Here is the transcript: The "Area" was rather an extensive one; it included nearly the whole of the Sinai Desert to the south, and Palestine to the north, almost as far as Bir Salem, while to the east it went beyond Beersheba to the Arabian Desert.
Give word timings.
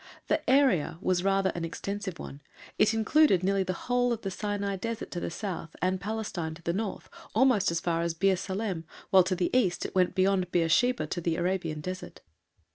The 0.29 0.49
"Area" 0.49 0.97
was 0.99 1.23
rather 1.23 1.51
an 1.53 1.63
extensive 1.63 2.17
one; 2.17 2.41
it 2.79 2.91
included 2.91 3.43
nearly 3.43 3.61
the 3.61 3.73
whole 3.85 4.11
of 4.11 4.23
the 4.23 4.31
Sinai 4.31 4.75
Desert 4.75 5.11
to 5.11 5.19
the 5.19 5.29
south, 5.29 5.75
and 5.79 6.01
Palestine 6.01 6.55
to 6.55 6.63
the 6.63 6.73
north, 6.73 7.07
almost 7.35 7.69
as 7.69 7.79
far 7.79 8.01
as 8.01 8.15
Bir 8.15 8.35
Salem, 8.35 8.83
while 9.11 9.21
to 9.21 9.35
the 9.35 9.55
east 9.55 9.85
it 9.85 9.93
went 9.93 10.15
beyond 10.15 10.51
Beersheba 10.51 11.05
to 11.05 11.21
the 11.21 11.35
Arabian 11.35 11.81
Desert. 11.81 12.21